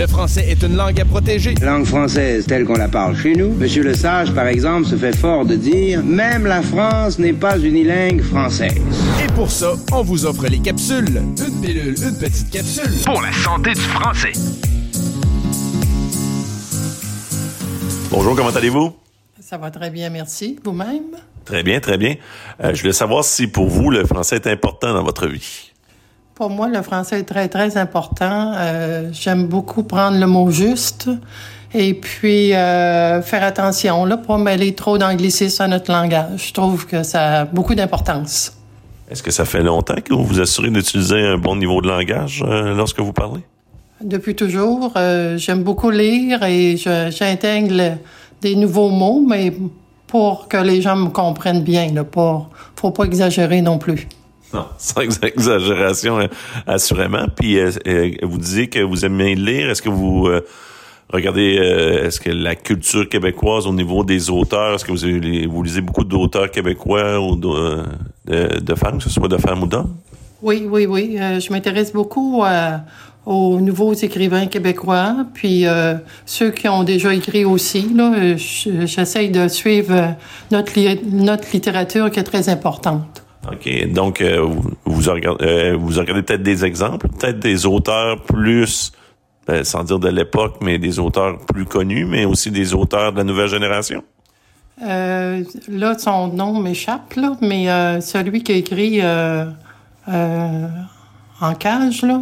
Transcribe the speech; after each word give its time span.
Le 0.00 0.06
français 0.06 0.46
est 0.48 0.62
une 0.62 0.76
langue 0.76 0.98
à 0.98 1.04
protéger. 1.04 1.54
Langue 1.60 1.84
française 1.84 2.46
telle 2.46 2.64
qu'on 2.64 2.78
la 2.78 2.88
parle 2.88 3.14
chez 3.14 3.34
nous. 3.34 3.52
Monsieur 3.52 3.82
Le 3.82 3.92
Sage, 3.92 4.34
par 4.34 4.46
exemple, 4.46 4.86
se 4.86 4.96
fait 4.96 5.14
fort 5.14 5.44
de 5.44 5.56
dire 5.56 6.02
même 6.02 6.46
la 6.46 6.62
France 6.62 7.18
n'est 7.18 7.34
pas 7.34 7.58
unilingue 7.58 8.22
française. 8.22 8.80
Et 9.22 9.30
pour 9.34 9.50
ça, 9.50 9.74
on 9.92 10.00
vous 10.00 10.24
offre 10.24 10.46
les 10.46 10.60
capsules. 10.60 11.18
Une 11.18 11.60
pilule, 11.60 11.94
une 12.02 12.16
petite 12.18 12.48
capsule. 12.50 12.90
Pour 13.04 13.20
la 13.20 13.30
santé 13.30 13.74
du 13.74 13.80
français. 13.80 14.32
Bonjour, 18.10 18.34
comment 18.34 18.56
allez-vous? 18.56 18.94
Ça 19.38 19.58
va 19.58 19.70
très 19.70 19.90
bien, 19.90 20.08
merci. 20.08 20.58
Vous-même? 20.64 21.14
Très 21.44 21.62
bien, 21.62 21.78
très 21.78 21.98
bien. 21.98 22.14
Euh, 22.64 22.72
je 22.72 22.80
voulais 22.80 22.94
savoir 22.94 23.22
si 23.22 23.48
pour 23.48 23.68
vous, 23.68 23.90
le 23.90 24.06
français 24.06 24.36
est 24.36 24.46
important 24.46 24.94
dans 24.94 25.04
votre 25.04 25.26
vie. 25.26 25.69
Pour 26.40 26.48
moi, 26.48 26.68
le 26.68 26.80
français 26.80 27.20
est 27.20 27.24
très, 27.24 27.48
très 27.48 27.76
important. 27.76 28.54
Euh, 28.56 29.10
J'aime 29.12 29.46
beaucoup 29.46 29.82
prendre 29.82 30.18
le 30.18 30.26
mot 30.26 30.50
juste 30.50 31.10
et 31.74 31.92
puis 31.92 32.54
euh, 32.54 33.20
faire 33.20 33.44
attention, 33.44 34.06
là, 34.06 34.16
pas 34.16 34.38
mêler 34.38 34.74
trop 34.74 34.96
d'anglicisme 34.96 35.64
à 35.64 35.68
notre 35.68 35.92
langage. 35.92 36.46
Je 36.46 36.54
trouve 36.54 36.86
que 36.86 37.02
ça 37.02 37.40
a 37.40 37.44
beaucoup 37.44 37.74
d'importance. 37.74 38.54
Est-ce 39.10 39.22
que 39.22 39.30
ça 39.30 39.44
fait 39.44 39.62
longtemps 39.62 40.00
que 40.02 40.14
vous 40.14 40.24
vous 40.24 40.40
assurez 40.40 40.70
d'utiliser 40.70 41.20
un 41.20 41.36
bon 41.36 41.56
niveau 41.56 41.82
de 41.82 41.88
langage 41.88 42.42
euh, 42.48 42.74
lorsque 42.74 43.00
vous 43.00 43.12
parlez? 43.12 43.42
Depuis 44.02 44.34
toujours, 44.34 44.94
j'aime 45.36 45.62
beaucoup 45.62 45.90
lire 45.90 46.42
et 46.42 46.78
j'intègre 46.78 47.98
des 48.40 48.56
nouveaux 48.56 48.88
mots, 48.88 49.22
mais 49.28 49.52
pour 50.06 50.48
que 50.48 50.56
les 50.56 50.80
gens 50.80 50.96
me 50.96 51.10
comprennent 51.10 51.62
bien. 51.62 51.92
Là, 51.92 52.02
pas, 52.02 52.48
faut 52.76 52.92
pas 52.92 53.04
exagérer 53.04 53.60
non 53.60 53.76
plus. 53.76 54.08
Non, 54.54 54.66
sans 54.78 55.00
ex- 55.02 55.20
exagération, 55.22 56.18
euh, 56.18 56.26
assurément. 56.66 57.26
Puis 57.36 57.58
euh, 57.58 57.70
euh, 57.86 58.10
vous 58.22 58.38
disiez 58.38 58.68
que 58.68 58.80
vous 58.80 59.04
aimez 59.04 59.34
lire. 59.36 59.70
Est-ce 59.70 59.82
que 59.82 59.88
vous 59.88 60.26
euh, 60.26 60.44
regardez, 61.12 61.56
euh, 61.58 62.06
est-ce 62.06 62.20
que 62.20 62.30
la 62.30 62.56
culture 62.56 63.08
québécoise 63.08 63.66
au 63.66 63.72
niveau 63.72 64.02
des 64.02 64.28
auteurs, 64.30 64.74
est-ce 64.74 64.84
que 64.84 64.92
vous, 65.46 65.62
lisez 65.62 65.80
beaucoup 65.80 66.04
d'auteurs 66.04 66.50
québécois 66.50 67.20
ou 67.20 67.36
de, 67.36 67.82
de, 68.26 68.74
femmes, 68.74 68.98
que 68.98 69.04
ce 69.04 69.10
soit 69.10 69.28
de 69.28 69.36
femmes 69.36 69.62
ou 69.62 69.66
d'hommes? 69.66 69.94
Oui, 70.42 70.66
oui, 70.68 70.86
oui. 70.86 71.16
Euh, 71.20 71.38
je 71.38 71.52
m'intéresse 71.52 71.92
beaucoup 71.92 72.42
euh, 72.42 72.76
aux 73.26 73.60
nouveaux 73.60 73.92
écrivains 73.92 74.46
québécois, 74.46 75.26
puis 75.34 75.66
euh, 75.66 75.94
ceux 76.26 76.50
qui 76.50 76.66
ont 76.66 76.82
déjà 76.82 77.14
écrit 77.14 77.44
aussi. 77.44 77.86
Là, 77.94 78.12
euh, 78.16 78.36
je- 78.36 78.86
j'essaye 78.86 79.30
de 79.30 79.48
suivre 79.48 79.92
euh, 79.94 80.08
notre, 80.50 80.72
notre 81.14 81.44
littérature 81.52 82.10
qui 82.10 82.18
est 82.18 82.24
très 82.24 82.48
importante. 82.48 83.19
OK. 83.48 83.92
Donc, 83.92 84.20
euh, 84.20 84.40
vous, 84.40 84.70
vous 84.84 85.10
regardez, 85.10 85.44
euh, 85.46 85.76
vous 85.78 85.98
regardez 85.98 86.22
peut-être 86.22 86.42
des 86.42 86.64
exemples, 86.64 87.08
peut-être 87.08 87.38
des 87.38 87.66
auteurs 87.66 88.22
plus, 88.22 88.92
euh, 89.48 89.64
sans 89.64 89.84
dire 89.84 89.98
de 89.98 90.08
l'époque, 90.08 90.56
mais 90.60 90.78
des 90.78 90.98
auteurs 90.98 91.38
plus 91.46 91.64
connus, 91.64 92.04
mais 92.04 92.24
aussi 92.24 92.50
des 92.50 92.74
auteurs 92.74 93.12
de 93.12 93.18
la 93.18 93.24
nouvelle 93.24 93.48
génération? 93.48 94.02
Euh, 94.86 95.42
là, 95.68 95.98
son 95.98 96.28
nom 96.28 96.60
m'échappe, 96.60 97.14
là, 97.14 97.36
mais 97.40 97.70
euh, 97.70 98.00
celui 98.00 98.42
qui 98.42 98.52
a 98.52 98.56
écrit 98.56 99.00
en 101.42 101.54
cage, 101.54 102.02
là, 102.02 102.20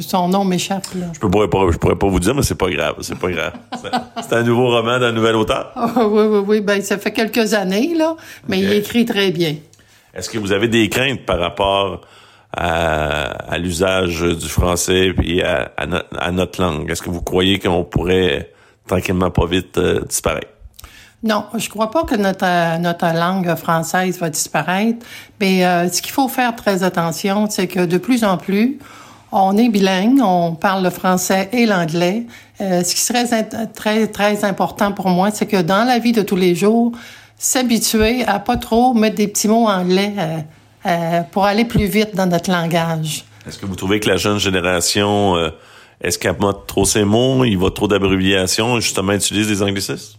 son 0.00 0.28
nom 0.28 0.44
m'échappe. 0.44 0.86
Là. 0.94 1.06
Je 1.14 1.18
pourrais 1.18 1.48
pas, 1.48 1.58
je 1.72 1.76
pourrais 1.78 1.96
pas 1.96 2.06
vous 2.06 2.20
dire, 2.20 2.34
mais 2.34 2.42
c'est 2.42 2.54
pas 2.54 2.70
grave. 2.70 2.96
C'est 3.00 3.18
pas 3.18 3.30
grave. 3.30 3.52
C'est- 4.22 4.34
un 4.34 4.42
nouveau 4.42 4.68
roman 4.68 4.98
d'un 4.98 5.12
nouvel 5.12 5.36
auteur. 5.36 5.70
Ah, 5.74 5.90
oui, 6.06 6.22
oui, 6.26 6.38
oui. 6.46 6.60
Ben, 6.60 6.82
ça 6.82 6.98
fait 6.98 7.12
quelques 7.12 7.54
années, 7.54 7.94
là, 7.94 8.16
mais 8.48 8.58
il 8.60 8.72
écrit 8.72 9.04
très 9.04 9.30
bien. 9.30 9.56
Est-ce 10.14 10.28
que 10.30 10.38
vous 10.38 10.52
avez 10.52 10.68
des 10.68 10.88
craintes 10.88 11.24
par 11.26 11.38
rapport 11.38 12.00
à, 12.56 13.22
à 13.52 13.58
l'usage 13.58 14.20
du 14.22 14.48
français 14.48 15.12
puis 15.16 15.42
à, 15.42 15.72
à 15.76 15.86
no- 15.86 15.98
à 16.18 16.30
notre 16.30 16.60
langue? 16.62 16.90
Est-ce 16.90 17.02
que 17.02 17.10
vous 17.10 17.22
croyez 17.22 17.58
qu'on 17.58 17.84
pourrait 17.84 18.50
tranquillement 18.86 19.30
pas 19.30 19.46
vite 19.46 19.78
euh, 19.78 20.00
disparaître? 20.08 20.48
Non, 21.22 21.46
je 21.56 21.68
crois 21.70 21.90
pas 21.90 22.04
que 22.04 22.16
notre, 22.16 22.44
euh, 22.44 22.76
notre 22.78 23.06
langue 23.18 23.54
française 23.56 24.18
va 24.18 24.28
disparaître, 24.28 25.04
mais 25.40 25.64
euh, 25.64 25.88
ce 25.88 26.02
qu'il 26.02 26.12
faut 26.12 26.28
faire 26.28 26.54
très 26.54 26.82
attention, 26.82 27.48
c'est 27.48 27.66
que 27.66 27.86
de 27.86 27.96
plus 27.96 28.24
en 28.24 28.36
plus, 28.36 28.78
on 29.34 29.56
est 29.56 29.68
bilingue, 29.68 30.20
on 30.22 30.54
parle 30.54 30.84
le 30.84 30.90
français 30.90 31.48
et 31.52 31.66
l'anglais. 31.66 32.26
Euh, 32.60 32.84
ce 32.84 32.94
qui 32.94 33.00
serait 33.00 33.26
très, 33.74 34.06
très 34.06 34.44
important 34.44 34.92
pour 34.92 35.08
moi, 35.08 35.30
c'est 35.32 35.46
que 35.46 35.60
dans 35.60 35.84
la 35.84 35.98
vie 35.98 36.12
de 36.12 36.22
tous 36.22 36.36
les 36.36 36.54
jours, 36.54 36.92
s'habituer 37.36 38.24
à 38.24 38.38
pas 38.38 38.56
trop 38.56 38.94
mettre 38.94 39.16
des 39.16 39.28
petits 39.28 39.48
mots 39.48 39.68
anglais 39.68 40.12
euh, 40.16 40.38
euh, 40.86 41.20
pour 41.32 41.44
aller 41.44 41.64
plus 41.64 41.86
vite 41.86 42.14
dans 42.14 42.26
notre 42.26 42.50
langage. 42.50 43.24
Est-ce 43.46 43.58
que 43.58 43.66
vous 43.66 43.76
trouvez 43.76 44.00
que 44.00 44.08
la 44.08 44.16
jeune 44.16 44.38
génération 44.38 45.36
euh, 45.36 45.50
escamote 46.00 46.66
trop 46.66 46.84
ses 46.84 47.04
mots, 47.04 47.44
il 47.44 47.58
va 47.58 47.70
trop 47.70 47.88
d'abréviations, 47.88 48.80
justement 48.80 49.12
utilise 49.12 49.48
des 49.48 49.62
anglicismes? 49.62 50.16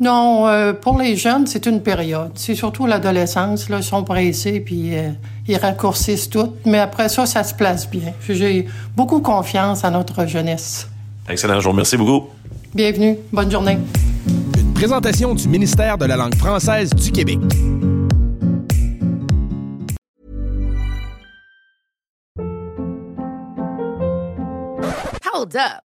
Non, 0.00 0.48
euh, 0.48 0.72
pour 0.72 0.98
les 0.98 1.16
jeunes, 1.16 1.46
c'est 1.46 1.66
une 1.66 1.80
période. 1.80 2.32
C'est 2.34 2.56
surtout 2.56 2.86
l'adolescence. 2.86 3.68
Là, 3.68 3.78
ils 3.78 3.84
sont 3.84 4.02
pressés 4.02 4.58
puis 4.58 4.96
euh, 4.96 5.10
ils 5.46 5.56
raccourcissent 5.56 6.28
tout. 6.28 6.54
Mais 6.64 6.78
après 6.78 7.08
ça, 7.08 7.26
ça 7.26 7.44
se 7.44 7.54
place 7.54 7.88
bien. 7.88 8.12
J'ai 8.28 8.66
beaucoup 8.96 9.20
confiance 9.20 9.84
à 9.84 9.90
notre 9.90 10.26
jeunesse. 10.26 10.88
Excellent, 11.28 11.60
je 11.60 11.64
vous 11.64 11.70
remercie 11.70 11.96
beaucoup. 11.96 12.28
Bienvenue. 12.74 13.16
Bonne 13.32 13.50
journée. 13.50 13.78
Une 14.58 14.74
présentation 14.74 15.34
du 15.34 15.48
ministère 15.48 15.96
de 15.96 16.06
la 16.06 16.16
langue 16.16 16.34
française 16.34 16.90
du 16.90 17.12
Québec. 17.12 17.38
Hold 25.32 25.56
up. 25.56 25.93